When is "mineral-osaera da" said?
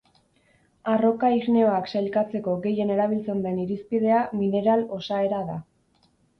4.41-5.63